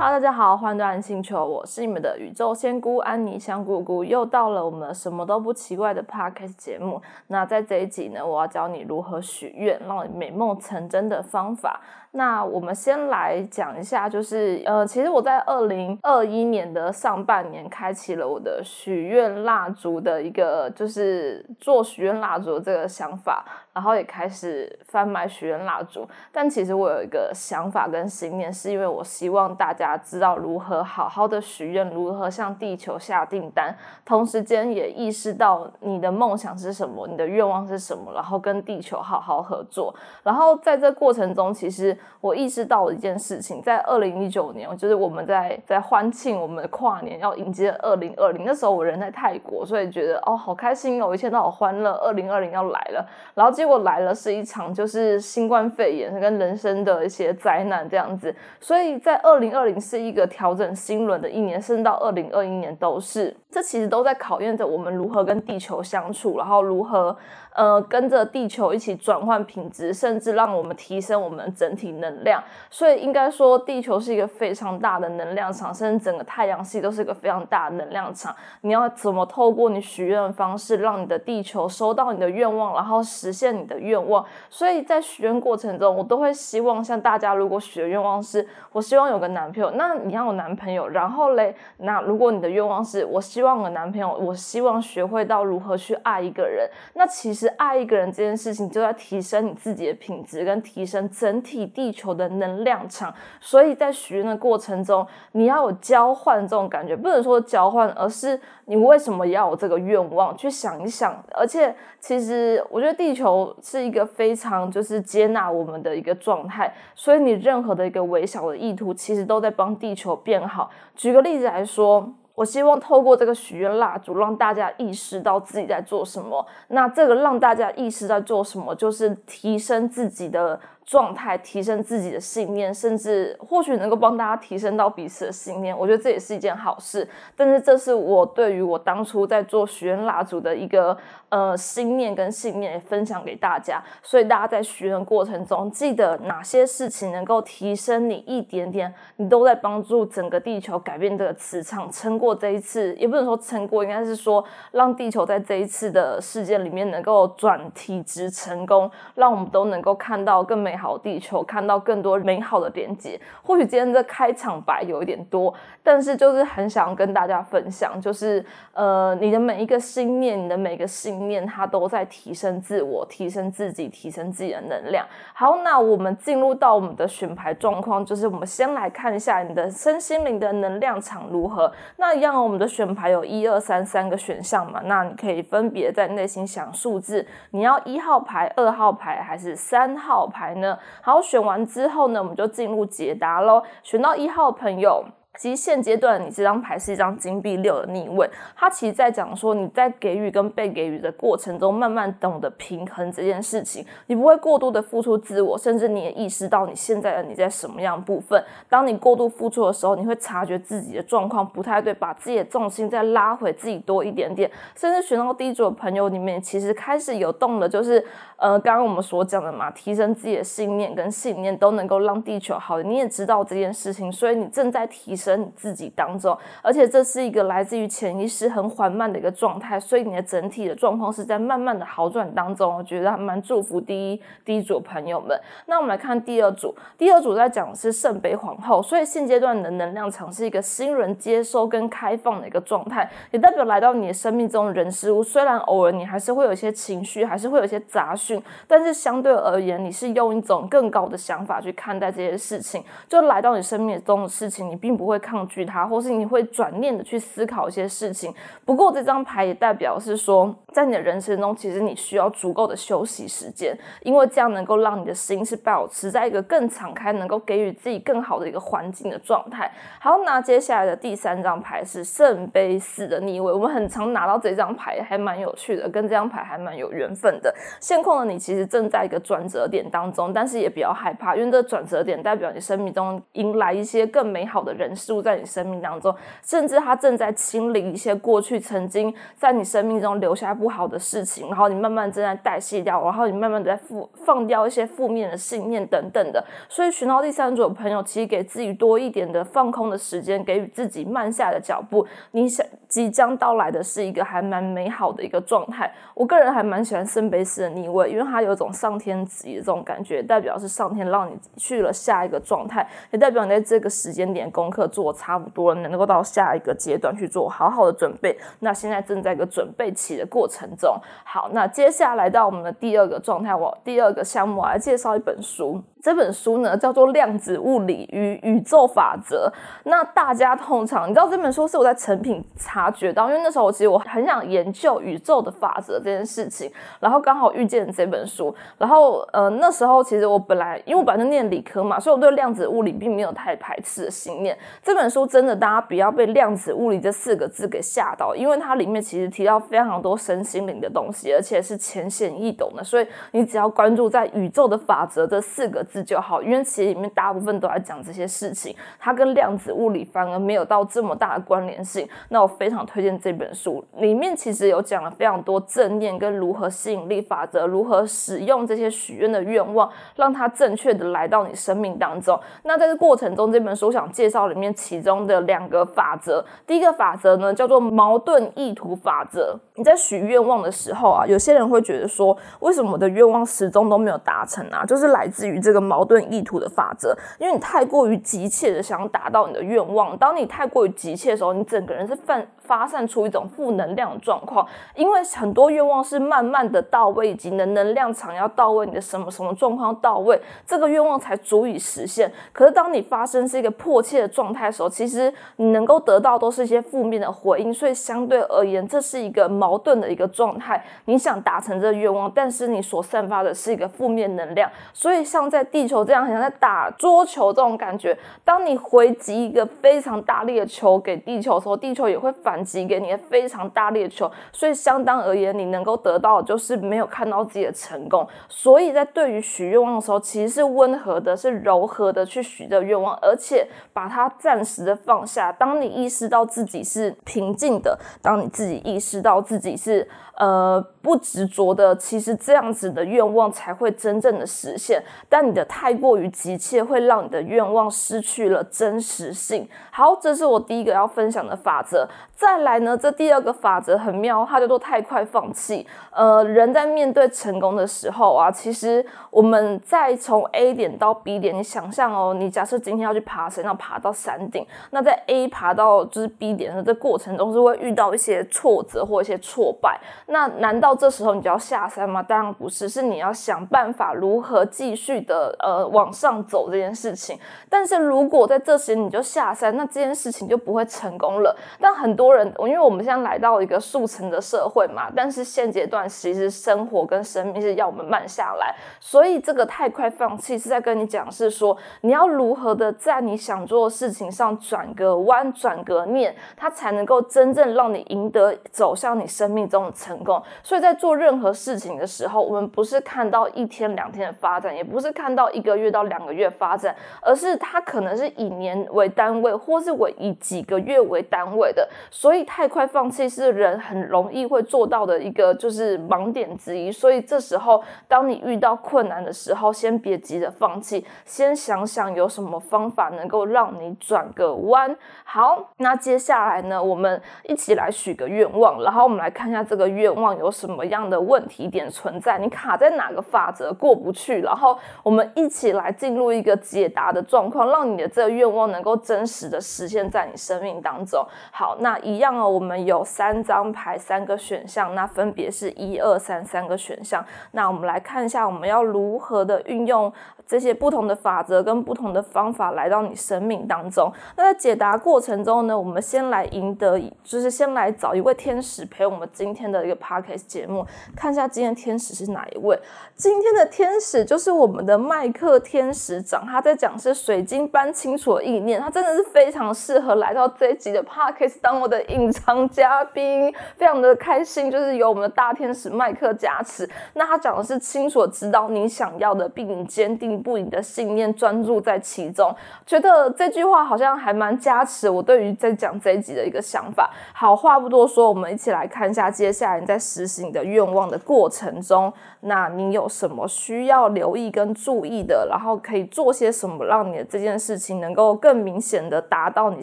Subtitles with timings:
[0.00, 4.04] Hello，大家好，欢迎来到星球，我是你们的宇宙仙姑安妮香姑姑。
[4.04, 7.02] 又到了我们什么都不奇怪的 Podcast 节目。
[7.26, 11.80] 那在这一集呢，我要教你如何许愿，让你美梦成真的方法。
[12.12, 23.44] 那我们先来讲一下，就是呃，其实我在二零二一年的上半年开启了我的许愿蜡烛的一个，就是做许愿蜡烛的这个想法，
[23.74, 26.08] 然后也开始贩卖许愿蜡烛。
[26.32, 39.94] 但其实我有一个想法跟信念，是因为我希望大家知道如何好好的许愿，如何向地球下订单，同时间也意识到你的梦想是什么，你的愿望是什么，然后跟地球好好合作。
[40.22, 48.44] 然后在这过程中，其实我意识到了一件事情，在二零一九年，就是我们在在欢庆我们的跨年，要迎接二零二零。
[48.44, 53.06] 那时候我人在泰国，所以觉得哦，好开心哦，一切都好欢乐，二零二零要来了。
[53.34, 58.34] 然后结果来了是一场就是新冠肺炎跟人生的一些灾难这样子。
[58.60, 63.36] 所以在二零二零是一个调整新轮的一年，甚至到二零二一年都是。
[63.50, 67.16] 这其实都在考验着我们如何跟地球相处，然后如何
[67.58, 72.40] 呃跟着地球一起转换品质，甚至让我们提升我们整体能量。
[72.70, 78.32] 所以应该说，地球是一个非常大的能量场，甚至整个太阳系都是一个非常大的能量场。
[78.60, 84.24] 你要怎么透过你许愿的方式，让你的地球收到你的愿望，然后实现你的愿望？
[84.48, 90.86] 所以在许愿过程中，我都会希望像大家，如果许的愿望是我希望有个男朋友，那你要有男朋友。
[90.86, 96.68] 然后嘞，那如果你的愿望是我希望有男朋友，我希望学会到如何去爱一个人。
[96.94, 103.14] 那其实爱一个人这件事情，就在提升你自己的品质，跟提升整体地球的能量场。
[103.40, 110.36] 所以在许愿的过程中，你要有交换这种感觉，不能说交换，而是你为什么要有这个愿望？
[110.36, 111.22] 去想一想。
[111.32, 120.70] 而且，其实我觉得地球是一个非常就是接纳我们的一个状态，所以你任何的一个微小的意图，其实都在帮地球变好。
[120.94, 122.12] 举个例子来说。
[122.38, 126.46] 我希望透过这个许愿蜡烛，让大家意识到自己在做什么。
[126.68, 130.60] 那这个让大家意识到做什么，就是提升自己的。
[130.88, 137.06] 状态提升自己的信念，甚至或许能够帮大家提升到彼此的信念，我觉得这也是一件好事。
[137.36, 140.96] 但是这是我对于我当初在做许愿蜡烛的一个
[141.28, 143.82] 呃心念跟信念分享给大家。
[144.02, 160.77] 所以大家在许愿过程中，记得哪些事情能够提升你一点点，你都在帮助整个地球改变这个磁场，撑过这一次，也不能说撑过，应该是说让地球在这一次的事件里面能够转体质成功，让我们都能够看到更美。
[160.78, 163.20] 好地球看到更多美好的连接。
[163.42, 165.52] 或许今天的开场白有一点多，
[165.82, 175.04] 但是就是很想跟大家分享，就是呃，你的每一个心念，你的每个信念，它都在提升自我，提升自己，提升自己的能量。
[175.34, 181.72] 好，那我们进入到我们的选牌状况，就是我们先来看一下你的身心灵的能量场如何。
[181.96, 184.80] 那一样，我们的选牌有一二三三个选项嘛？
[184.84, 190.67] 那你可以分别在内心想数字，你要一号牌、二号牌还是三号牌呢？
[191.02, 193.62] 好，选完之后呢，我们就进入解答喽。
[193.82, 195.04] 选到一号朋友。
[195.38, 208.42] 其实现阶段你这张牌是一张金币六的逆位，它其实在讲说你在给予跟被给予的过程中，慢慢懂得平衡这件事情，你不会过度的付出自我，甚至你也意识到你现在的你在什么样部分。
[208.68, 218.04] 当你过度付出的时候，你会察觉自己的状况不太对，把自己的重心再拉回自己多一点点，甚至选到第一组的朋友里面，其实开始有动的，就是
[218.38, 222.82] 呃刚刚我们所讲的嘛，提升自己的信念跟信念都能够让地球好。
[222.82, 225.27] 你也知道这件事情，所以你正在提升。
[225.28, 232.76] 跟你自己当中，而且这是一个来自于潜意识很缓慢的一个状态，所以你的整体的状况是在慢慢的好转当中。
[232.78, 235.38] 我觉得还蛮祝福第一第一组朋友们。
[235.66, 255.17] 那我们来看第二组，第二组在讲的是圣杯皇后，所以现阶段的能量场是一个新人接收跟开放的一个状态，也代表来到你的生命中人事物，虽然偶尔你还是会有一些情绪，还是会有一些杂讯，但是相对而言，你是用一种更高的想法去看待这些事情，就来到你生命中的事情，你并不会。
[255.18, 258.32] 抗拒它，或是你会转念的去思考一些事情。
[258.64, 269.70] 不过这张牌也代表是说，在你的人生中，其实你需要足够的休息时间，因为这样能够让你的心是保持在一个更敞开，能够给予自己更好的一个环境的状态。
[270.00, 273.52] 好，那接下来的第三张牌是圣杯四的逆位。
[273.52, 277.52] 我们很常拿到这张牌，还蛮有趣的，跟这张牌还蛮有缘分的。
[277.80, 285.07] 现况的你其实正在一个转折点当中，但是也比较害怕，因为这转折点代表你生命中迎来一些更美好的人生。
[285.08, 286.14] 事物在你生命当中，
[286.44, 296.44] 甚至他正在清理一些过去曾经在你生命中留下不好的事情，然后你慢慢正在代谢掉，然后你慢慢的在负放掉一些负面的信念等等的。
[296.68, 305.92] 所以，寻到第三组的朋友，其实给自己多一点的放空的时间，给予自己慢下的脚步，你想即将到来的是一个还蛮美好的一个状态。
[306.14, 318.36] 我个人还蛮喜欢圣杯四的逆位，因为它有一种上天旨意的这种感觉，代表是上天让你去了下一个状态，也代表你在这个时间点功课做差不多了，能够到下一个阶段去做好好的准备。
[318.60, 320.96] 那现在正在一个准备期的过程中。
[321.24, 325.82] 好，那接下来到我们的第二个状态，我第二个项目，我来介绍一本书。
[326.02, 329.50] 这本书呢叫做《量子物理与宇宙法则》。
[329.84, 338.54] 那大家通常你知道这本书是我在成品察觉到，因为那时候我其实我很想研究宇宙的法则这件事情，然后刚好遇见这本书。
[338.78, 344.56] 然后呃那时候其实我本来因为我本身念理科嘛，所以我对量子物理并没有太排斥的信念。
[344.82, 352.84] 这本书真的大家不要被量子物理这四个字给吓到，因为它里面其实提到非常多身心灵的东西，而且是浅显易懂的。
[352.84, 362.08] 所以你只要关注在宇宙的法则这四个字就好，因为其实里面大部分都在讲这些事情，它跟量子物理反而没有到这么大的关联性。
[362.28, 372.38] 那我非常推荐这本书，里面其实有讲了非常多正念跟如何吸引力法则，如何使用这些许愿的愿望，让它正确的来到你生命当中。
[372.64, 376.44] 那在这过程中，这本书想介绍里面其中的两个法则。
[376.66, 379.58] 第一个法则呢，叫做矛盾意图法则。
[379.74, 384.84] 你在许愿望的时候啊，有些人会觉得说，为什么我的愿望始终都没有达成啊？
[384.84, 394.64] 就是来自于这个矛盾意图的法则，因为你太过于急切的想达到你的愿望，当你太过于急切的时候，你整个人是犯发散出一种负能量的状况。
[394.94, 402.30] 因为很多愿望是慢慢的到位，以及你的能量场要到位，你的什么什么状况到位，这个愿望才足以实现。
[402.52, 410.84] 可是当你发生是一个迫切的状态的时候，其实你能够得到都是一些负面的回应，所以相对而言，这是一个矛盾的一个状态。
[411.06, 418.16] 你想达成这个愿望，但是你所散发的是一个负面能量，所以像在地球这样，很像在打桌球这种感觉。
[418.44, 424.30] 当你回击一个非常大力的球给地球的时候，地球也会反击给你非常大力的球。
[424.52, 428.26] 所以相当而言，你能够得到的就是没有看到自己的成功。
[428.48, 435.50] 所以在对于许愿望的时候，其实是温和的，是柔和的去许这愿望，而且把它暂时的放下。
[435.52, 440.08] 当你意识到自己是平静的，当你自己意识到自己是。
[440.40, 445.02] 呃，不执着的，其实这样子的愿望才会真正的实现。
[445.28, 449.68] 但你的太过于急切，会让你的愿望失去了真实性。
[449.90, 452.08] 好，这是我第一个要分享的法则。
[452.36, 455.86] 再再来呢，这第二个法则很妙，它叫做太快放弃。
[456.10, 470.00] 呃，人在面对成功的时候啊，其实我们在从 A 点到 B 点，你想象哦，你假设今天要去爬山，要爬到山顶，那在 A 爬到就是 B 点的这过程中，是会遇到一些挫折或一些挫败。
[470.28, 472.22] 那难道这时候你就要下山吗？
[472.22, 477.38] 当然不是，是你要想办法如何继续的呃往上走这件事情。
[477.68, 481.54] 但是如果在这时你就下山，那这件事情就不会成功了。
[481.78, 500.42] 但很多人，因为我们现在来到一个速成的社会嘛，但是现阶段其实生活跟生命是要我们慢下来，所以这个太快放弃是在跟你讲，是说你要如何的在你想做的事情上转个弯、转个念，它才能够真正让你赢得走向你生命中的成功。
[500.62, 511.88] 所以，在做任何事情的时候，我们不是看到一天两天的发展，也不是看到一个月到两个月发展，而是它可能是以年为单位，或是为以几个月为单位的。
[512.28, 516.92] 所以，太快放弃是人很容易会做到的一个就是盲点之一。
[516.92, 524.94] 所以，这时候当你遇到困难的时候，先别急着放弃，先想想有什么方法能够让你转个弯。
[525.24, 529.88] 好，那接下来呢，我们一起来许个愿望，然后我们来看一下这个。
[529.88, 532.38] 愿望有什么样的问题点存在？
[532.38, 534.42] 你卡在哪个法则过不去？
[534.42, 541.26] 然后我们一起来进入一个解答的状况，让你的这个愿望能够真实的实现在你生命当中。
[541.50, 547.24] 好，那一样哦，我们有三张牌，三个选项，那分别是一二三三个选项。
[547.52, 550.12] 那我们来看一下，我们要如何的运用。
[550.46, 554.10] 这些不同的法则跟不同的方法来到你生命当中。
[554.34, 562.80] 那在解答过程中呢，我们先来赢得，就是先来找一位天使陪我们今天的一个 podcast 节目，看一下今天天使是哪一位。
[563.14, 576.88] 今天的天使就是我们的麦克天使长，他在讲是水晶般清楚的意念，他真的是非常适合来到这一集的 podcast 当我的隐藏嘉宾，非常的开心，就是有我们的大天使麦克加持。
[577.14, 582.54] 那他讲的是清楚知道你想要的，并坚定不移的信念，专注在其中。
[582.86, 587.10] 觉得这句话好像还蛮加持我对于在讲这一集的一个想法。
[587.32, 595.46] 好话不多说，我们一起来看一下接下来你在实行你的愿望的过程中，那你有什么需要留意跟注意的？
[595.48, 599.82] 然后可以做些什么，让你的这件事情能够更明显的达到你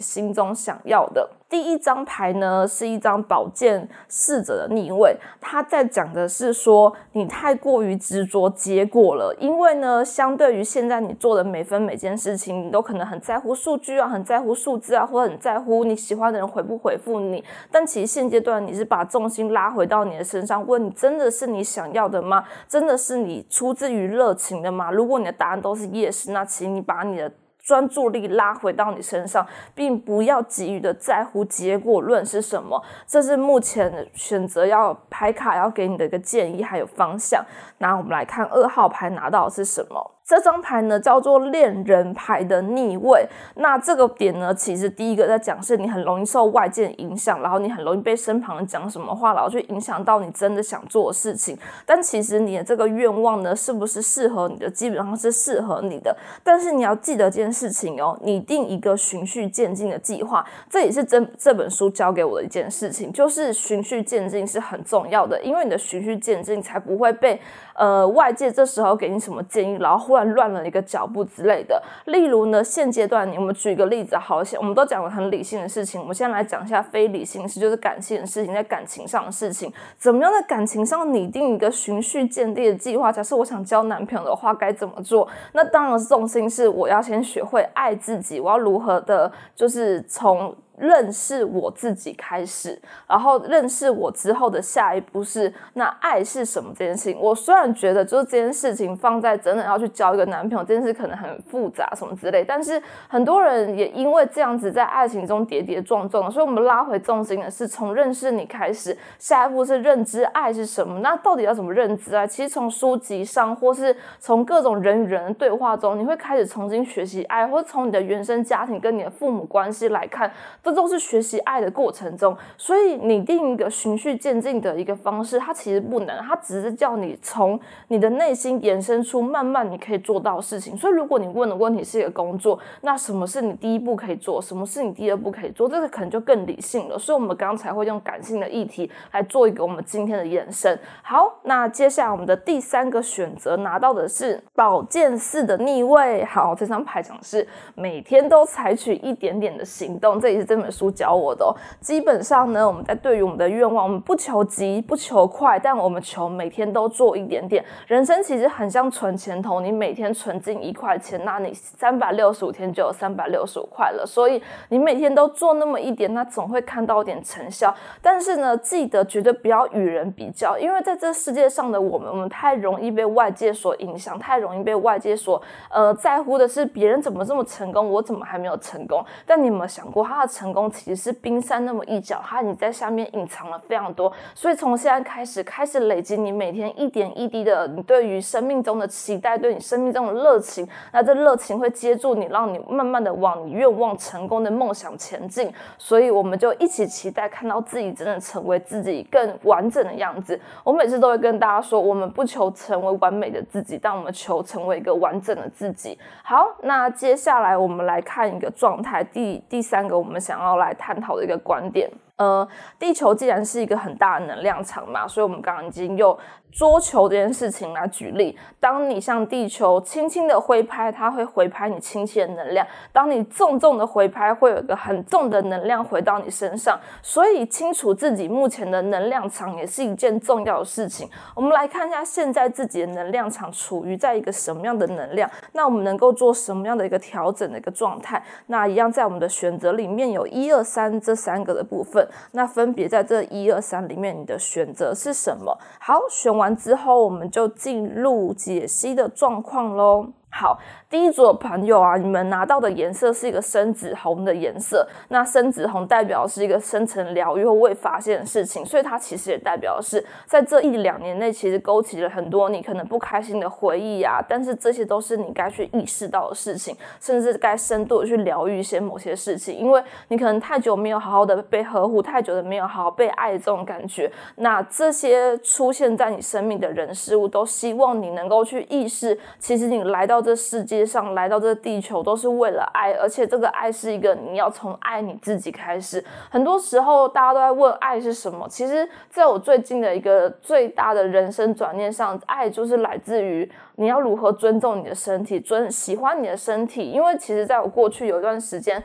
[0.00, 1.28] 心中想要的。
[1.48, 17.44] 第一张牌呢，是一张宝剑侍者的逆位，他在讲的是说你太过于执着结果了，因为呢，相对于现在你做的每分每件事情，你都可能很在乎数据啊，很在乎数字啊，或者很在乎你喜欢的人回不回复你。
[17.70, 22.44] 但其实现阶段你是把重心拉回到你的身上，问你真的是你想要的吗？
[22.66, 24.90] 真的是你出自于热情的吗？
[24.90, 27.30] 如果你的答案都是 yes，那请你把你的。
[27.66, 29.44] 专注力拉回到你身上，
[29.74, 32.80] 并不要急于的在乎结果论是什么。
[33.08, 37.44] 这是目前选择要牌卡要给你的一个建议，还有方向。
[37.78, 40.12] 那我们来看二号牌拿到的是什么？
[40.26, 51.56] 这张牌呢叫做恋人牌的逆位，那这个点呢，其实第一个在讲是你很容易受外界影响，然后你很容易被身旁人讲什么话，然后去影响到你真的想做的事情。
[51.84, 54.68] 但其实你的这个愿望呢，是不是适合你的？
[54.68, 56.16] 基本上是适合你的。
[56.42, 67.40] 但是你要记得这件事情哦，拟定一个循序渐进的计划，这也是这这本书教给我的一件事情，就是循序渐进是很重要的，因为你的循序渐进才不会被
[67.76, 70.06] 呃外界这时候给你什么建议，然后。
[70.06, 83.10] 忽然乱了一个脚步之类的，例如呢，现阶段我们举一个例子，好像，我们都讲了很理性的事情，我们先来讲一下非理性事，就是感性的事情，在感情上的事情，怎么样在感情上拟定一个循序渐进的计划？
[83.10, 85.26] 假设我想交男朋友的话，该怎么做？
[85.54, 90.54] 那当然重心是我要先学会爱自己，我要如何的，就是从。
[90.78, 97.18] 认识我自己开始，然后认识我之后的下一步是那爱是什么这件事情。
[97.20, 111.00] 我虽然觉得就是这件事情放在真的要去交一个男朋友这件事可能很复杂什么之类，但是很多人也因为这样子在爱情中跌跌撞撞，所以我们拉回重心的是从认识你开始，下一步是认知爱是什么。
[111.00, 112.26] 那到底要怎么认知啊？
[112.26, 120.30] 其实从书籍上或是从各种人与人的对话中，你会开始重新学习爱，或从你的原生家庭跟你的父母关系来看。
[120.66, 130.76] 这都是学习爱的过程中，所以拟定一个循序渐进的一个方式，它其实不难，它只是叫你从你的内心延伸出慢慢你可以做到的事情。
[130.76, 134.42] 所以，如果你问的问题是一个工作，那什么是你第一步可以做？
[134.42, 135.68] 什么是你第二步可以做？
[135.68, 136.98] 这个可能就更理性了。
[136.98, 140.76] 所以，我们刚才会用感性的议题来做一个我们今天的延伸。
[141.00, 146.24] 好，那接下来我们的第三个选择拿到的是宝剑四的逆位。
[146.24, 147.46] 好，这张牌讲是
[147.76, 150.55] 每天都采取一点点的行动，这也是真。
[150.56, 157.62] 这本书教我的，基本上呢，我们在对于我们的愿望，我们不求急，不求快，但我们求每天都做一点点。
[157.86, 164.06] 人生其实很像存钱筒，你每天存进一块钱，那你三百六十五天就有三百六十五块了。
[164.06, 167.74] 所以你每天都做那么一点，那总会看到点成效。
[168.00, 179.04] 但是呢，记得绝对不要与人比较，因为在这世界上的我们，我们太容易被外界所影响，太容易被外界所呃在乎的是别人怎么这么成功，我怎么还没有成功？
[179.26, 180.45] 但你有没有想过他的成？
[180.46, 195.52] 成功其实是冰山那么一角，它你在下面隐藏了非常多，所以从现在开始，开始累积你每天一点一滴的你对于生命中的期待，对你生命中的热情，那这热情会接住你，让你慢慢的往你愿望成功的梦想前进。
[195.78, 200.40] 所以我们就一起期待看到自己真的成为自己更完整的样子。
[200.62, 205.98] 我每次都会跟大家说，我们不求成为完美的自己，但我们求成为一个完整的自己。
[206.22, 210.35] 好，那接下来我们来看一个状态，第第三个我们想。
[210.36, 211.90] 想要来探讨的一个观点。
[212.16, 212.46] 呃，
[212.78, 216.18] 地球既然是一个很大的能量场嘛，所以我们刚刚已经又
[216.56, 218.34] 桌球这件事情来举例。
[218.58, 226.80] 当你向地球轻轻的挥拍，它会回拍你轻轻的能量；当你重重的回拍，会有个很重的能量回到你身上。
[227.02, 231.06] 所以，清楚自己目前的能量场也是一件重要的事情。
[231.34, 238.24] 我们来看一下现在自己的能量场处于在一个什么样的能量，那我们能够做什么样的一个调整的一个状态？
[238.46, 242.08] 那一样在我们的选择里面有一二三这三个的部分。
[242.32, 245.54] 那分别在这一二三里面，你的选择是什么？
[245.78, 250.08] 好，选完之后，我们就进入解析的状况喽。
[250.28, 254.86] 好，第一组的朋友啊，你们拿到的颜色是一个深紫红的颜色。
[255.08, 264.24] 那深紫红代表是一个深层疗愈或未发现的事情，所以它其实也代表是在这一两年内，其实勾起了很多你可能不开心的回忆啊。
[264.28, 274.10] 但是这些都是你该去意识到的事情，甚至该深度的去疗愈一些某些事情，因为你可能太久没有好好的被呵护，太久的没有好好被爱这种感觉。
[274.36, 280.16] 那这些出现在你生命的人事物，都希望你能够去意识，其实你来到。
[280.26, 286.04] 这世界上来到这个地球都是为了爱，而且这个爱是一个你要从爱你自己开始。
[286.28, 296.90] 很多时候大家都在问爱是什么，其实在我最近的一个最大的人生转念上，爱就是来自于你要如何尊重你的身体，尊喜欢你的身体。
[296.90, 298.82] 因为其实在我过去有一段时间。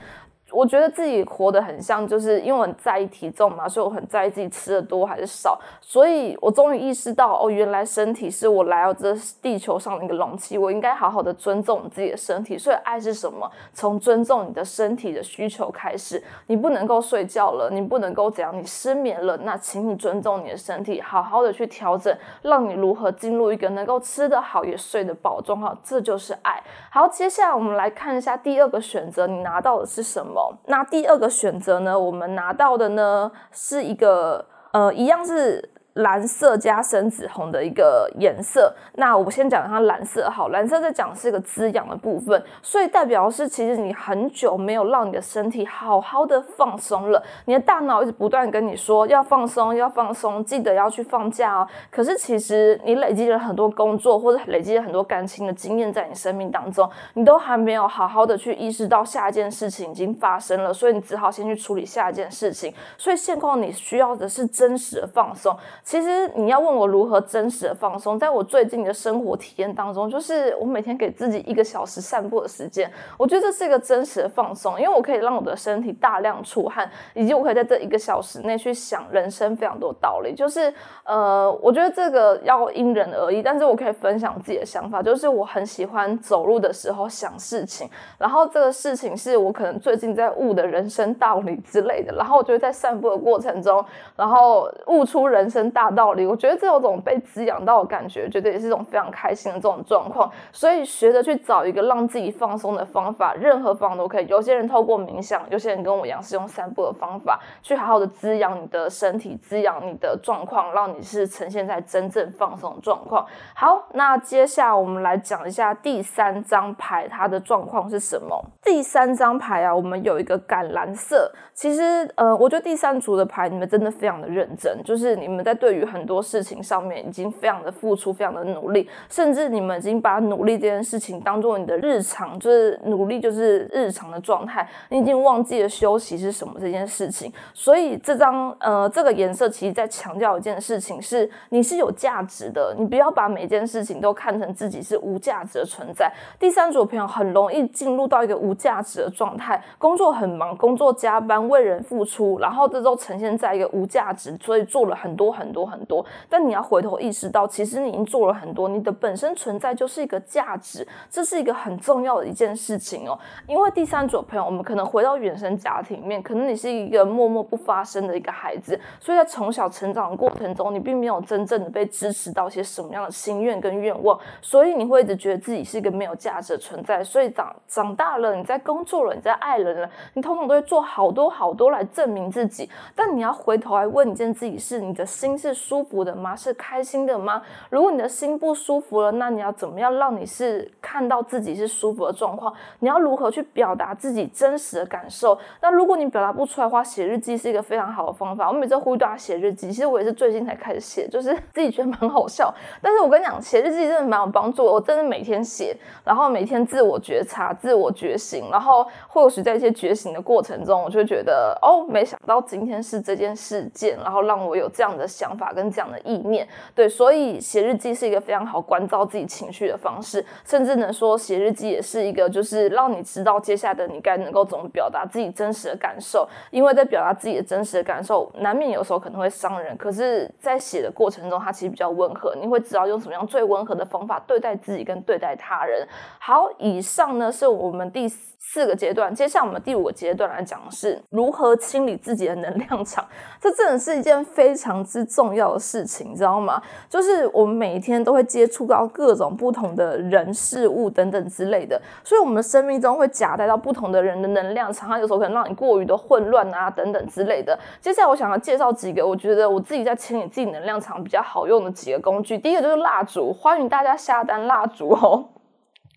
[0.52, 5.60] 我觉得自己活得很像，就是因为我很在意体重嘛，所以我很在意自己吃的多还是少。
[5.80, 12.58] 所以我终于意识到，哦，原来身体是我来到这地球上的一个容器，我应该好好的尊重自己的身体。
[12.58, 13.50] 所以爱是什么？
[13.74, 16.22] 从尊重你的身体的需求开始。
[16.48, 18.58] 你不能够睡觉了，你不能够怎样？
[18.58, 25.78] 你失眠了，那请你尊重你的身体，好好的去调整，让你如何进入一个能够吃得好也睡得饱状况。
[25.84, 26.62] 这就是爱。
[26.92, 30.41] 好，接下来我们来看一下第二个选择，你拿到的是什么？
[30.68, 32.00] 那第二个选择呢？
[32.00, 35.70] 我们拿到的呢是一个呃，一样是。
[35.96, 40.48] 蓝色加深紫红的一个颜色，那我先讲它蓝色好。
[40.48, 51.68] 蓝色在讲是一个滋养的部分，所以代表是其实你很久没有让你的身体好好的放松了，你的大脑一直不断跟你说要放松，要放松，记得要去放假哦。
[51.90, 62.74] 可是其实你累积了很多工作或者累积了很多感情的经验在你生命当中，你都还没有好好的去意识到下一件事情已经发生了，所以你只好先去处理下一件事情。
[62.98, 65.54] 所以现况你需要的是真实的放松。
[65.84, 80.36] 其实你要问我如何真实的放松，在我最近的生活体验当中，就是我每天给自己一个小时散步的时间，我觉得这是一个真实的放松，因为我可以让我的身体大量出汗，以及我可以在这一个小时内去想人生非常多道理。
[80.36, 80.72] 就是
[81.04, 93.84] 呃，我觉得这个要因人而异，但是我可以分享自己的想法，就是我很喜欢走路的时候想事情，然后这个事情是我可能最近在悟的人生道理之类的，然后我就会在散步的过程中，
[94.16, 95.71] 然后悟出人生。
[95.72, 100.30] 大道理，我觉得这种种被滋养到的感觉，觉得也是一种非常开心的这种状况。
[100.52, 104.28] 所以学着去找一个让自己放松的方法，任何方法都可以。
[104.28, 113.26] 有些人透过冥想，有些人跟我一样是用散步的方法，去好好的滋养你的身体，滋养你的状况，让你是呈现在真正放松的状况。
[113.56, 118.44] 好，那接下来我们来讲一下第三张牌，它的状况是什么？
[118.64, 121.32] 第三张牌啊，我们有一个橄榄色。
[121.54, 125.61] 其实，呃，我觉得第三组的牌，你们真的非常的认真，就是你们在。
[125.62, 137.32] 对于很多事情上面，已经非常的付出，非常的努力，甚至你们已经把努力这件事情当做你的日常，就是努力就是日常的状态，你已经忘记了休息是什么这件事情。
[137.54, 146.12] 所以这张呃这个颜色其实在强调一件事情，是你是有价值的，你不要把每件事情都看成自己是无价值的存在。
[146.40, 155.51] 第三组朋友很容易进入到一个无价值的状态，工作很忙，工作加班，为人付出，然后这都呈现在一个无价值，所以做了很多很。
[155.52, 163.18] 多很多，但你要回头意识到，其实你已经做了很多，你的本身存在就是一个价值，这是一个很重要的一件事情哦。
[163.48, 177.04] 因为第三组朋友，我们可能回到原生家庭里面，可能你是一个默默不发声的一个孩子，所以在从小成长的过程中，你并没有真正的被支持到一些什么样的心愿跟愿望，所以你会一直觉得自己是一个没有价值的存在。
[177.04, 182.70] 所以长长大了，你在工作了，你在爱人了，你通常都会做好多好多来证明自己。
[182.96, 185.32] 但你要回头来问一件自己是你的心。
[185.42, 186.36] 是舒服的吗？
[186.36, 187.42] 是开心的吗？
[187.70, 192.54] 如果你的心不舒服了，那你要怎么样让你是看到自己是舒服的状况？
[192.80, 195.38] 你要如何去表达自己真实的感受？
[195.62, 198.48] 那如果你表达不出来的话，写日记是一个非常好的方法。
[198.48, 202.54] 我每次呼吁大家写日记，其实我也是最近才开始写，就是 自己觉得蛮好笑。
[202.82, 204.64] 但是我跟你讲，写日记真的蛮有帮助。
[204.64, 215.31] 我真的每天写，然后每天自我觉察、自我觉醒，然后或许在一些觉醒的过程中，我就觉得哦，没想到今天是这件事件，然后让我有这样的想。
[215.32, 235.88] 想法跟这样的意念，对，所以写日记是一个非常好关照自己情绪的方式，甚至能说写日记也是一个，就是让你知道接下来的你该能够怎么表达自己真实的感受，因为在表达自己的真实的感受，难免有时候可能会伤人，可是，在写的过程中，它其实比较温和，你会知道用什么样最温和的方法对待自己跟对待他人。
[236.20, 243.08] 好，以上呢是我们第四个阶段，接下来我们第五个阶段来讲的是如何清理自己的能量场，
[243.40, 245.21] 这真的是一件非常之重。
[245.22, 246.60] 重要的事情，你知道吗？
[246.90, 257.56] 就是我们每一天都会接触到各种不同的人事物等等之类的，所以我们的生命中会夹带到不同的人的能量场，它有时候可能让你过于的混乱啊等等之类的。
[257.80, 262.36] 接下来我想要介绍几个我觉得我自己在清理自己能量场比较好用的几个工具。
[262.36, 265.26] 第一个就是蜡烛，欢迎大家下单蜡烛哦。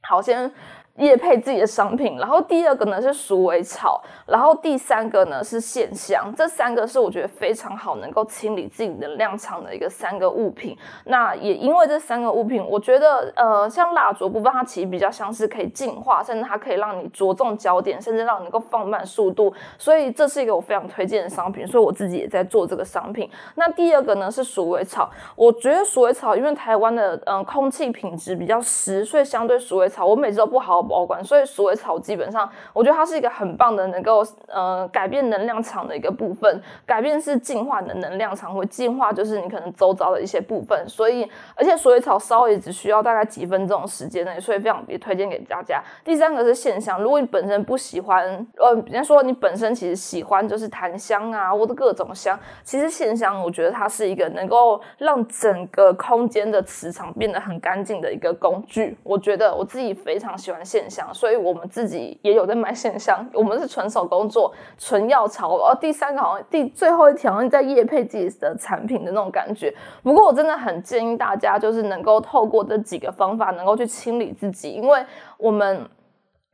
[0.03, 0.53] 好，先。
[0.99, 10.79] 叶配自己的商品，然后第二个呢是鼠尾草，然后第三个呢是线香，这三个是我觉得非常好能够清理自己能量场的一个三个物品。
[11.07, 23.29] 那也因为这三个物品，我觉得呃像蜡烛部分，它其实比较像是可以净化，甚至它可以让你着重焦点，甚至让你能够放慢速度，所以这是一个我非常推荐的商品，所以我自己也在做这个商品。
[23.57, 30.84] 那第二个呢是鼠尾草，我觉得鼠尾草因为台湾的嗯空气品质比较湿，所以相对鼠尾草我每次都不好。
[30.85, 36.62] 保管，所以鼠尾草基本上，我觉得它是一个很棒的，能够呃改变能量场的一个部分。
[36.87, 40.87] 改变是净化你的能量场，会净化就是你可能周遭的一些部分。
[40.88, 45.83] 所以，而且鼠尾草烧也只需要大概几分钟时间内，所以非常也推荐给大家。
[46.05, 48.25] 第三个是线香，如果你本身不喜欢，
[48.59, 58.97] 呃，比方说你本身其实喜欢就是檀香啊，或者各种香，其实线香我觉得它是一个能够让整个空间的磁场变得很干净的一个工具。
[59.03, 60.64] 我觉得我自己非常喜欢。
[60.75, 63.25] 现象，所以我们自己也有在卖现象。
[63.33, 65.55] 我们是纯手工做，纯药草。
[65.55, 69.73] 哦，第三个好像第最后一条，你在夜配自己的产品的那种感觉。
[70.03, 74.99] 不过我真的很建议大家，就是能够透过这几个方法，能够去清理自己，因为
[75.39, 75.89] 我们。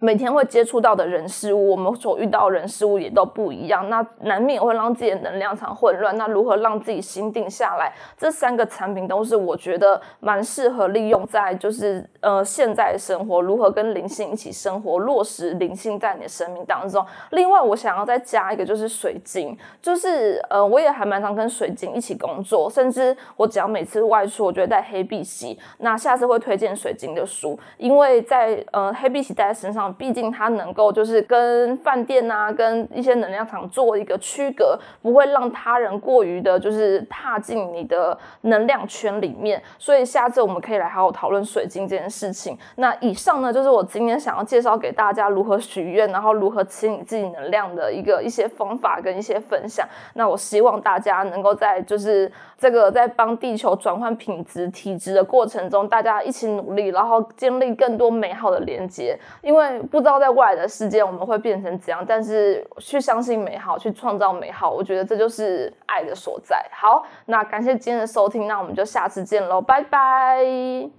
[0.03, 6.17] 每天会接触到的人事物，我们所遇到人事物也都不一样，那难免会让自己的能量场混乱。
[6.17, 7.93] 那如何让自己心定下来？
[8.17, 17.05] 这三个产品都是我觉得蛮适合利用在就是呃现在生活，如何跟灵性一起生活，落实灵性在你的生命当中。
[17.33, 25.59] 另外，我想要再加一个就是水晶，就是呃我也还蛮常跟水晶一起工作，甚至我只要每次外出，我觉得带黑碧玺。
[25.77, 29.90] 那下次会推荐水晶的书，因为在呃黑碧玺带在身上。
[29.95, 39.63] 毕竟它能够就是跟饭店啊，跟一些能量场做一个区隔，不会让他人过于的，就是踏进你的能量圈里面。
[39.79, 42.57] 所以下次我们可以来好好讨论水晶这件事情。
[42.77, 49.87] 那以上呢，就是我今天想要介绍给大家如何许愿，然后如何清理自己能量的一个一些方法跟一些分享。
[50.15, 59.80] 那我希望大家能够在就是这个在帮地球转换品质体质的过程中，大家一起努力，然后建立更多美好的连接，因为。
[59.83, 66.63] 不知道在未来的世界我们会变成怎样，但是去相信美好，去创造美好，我觉得这就是爱的所在。
[66.73, 70.91] 好，那感谢今天的收听，那我们就下次见喽，拜拜。